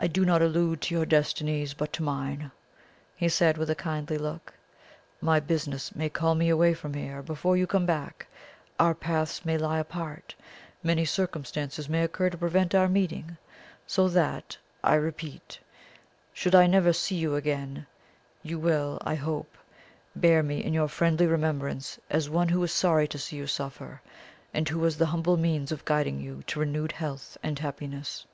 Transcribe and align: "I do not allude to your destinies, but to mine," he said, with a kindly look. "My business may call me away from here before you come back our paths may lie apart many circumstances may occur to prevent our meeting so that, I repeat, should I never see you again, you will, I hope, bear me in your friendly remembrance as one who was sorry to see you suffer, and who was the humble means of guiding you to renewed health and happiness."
"I 0.00 0.08
do 0.08 0.24
not 0.24 0.42
allude 0.42 0.80
to 0.80 0.94
your 0.96 1.06
destinies, 1.06 1.74
but 1.74 1.92
to 1.92 2.02
mine," 2.02 2.50
he 3.14 3.28
said, 3.28 3.56
with 3.56 3.70
a 3.70 3.74
kindly 3.76 4.18
look. 4.18 4.52
"My 5.20 5.38
business 5.38 5.94
may 5.94 6.08
call 6.08 6.34
me 6.34 6.48
away 6.48 6.74
from 6.74 6.94
here 6.94 7.22
before 7.22 7.56
you 7.56 7.68
come 7.68 7.86
back 7.86 8.26
our 8.80 8.96
paths 8.96 9.44
may 9.44 9.56
lie 9.56 9.78
apart 9.78 10.34
many 10.82 11.04
circumstances 11.04 11.88
may 11.88 12.02
occur 12.02 12.30
to 12.30 12.36
prevent 12.36 12.74
our 12.74 12.88
meeting 12.88 13.36
so 13.86 14.08
that, 14.08 14.56
I 14.82 14.96
repeat, 14.96 15.60
should 16.32 16.56
I 16.56 16.66
never 16.66 16.92
see 16.92 17.14
you 17.14 17.36
again, 17.36 17.86
you 18.42 18.58
will, 18.58 18.98
I 19.02 19.14
hope, 19.14 19.56
bear 20.16 20.42
me 20.42 20.64
in 20.64 20.74
your 20.74 20.88
friendly 20.88 21.26
remembrance 21.28 21.96
as 22.10 22.28
one 22.28 22.48
who 22.48 22.58
was 22.58 22.72
sorry 22.72 23.06
to 23.06 23.18
see 23.18 23.36
you 23.36 23.46
suffer, 23.46 24.02
and 24.52 24.68
who 24.68 24.80
was 24.80 24.98
the 24.98 25.06
humble 25.14 25.36
means 25.36 25.70
of 25.70 25.84
guiding 25.84 26.18
you 26.20 26.42
to 26.48 26.58
renewed 26.58 26.90
health 26.90 27.38
and 27.40 27.56
happiness." 27.60 28.26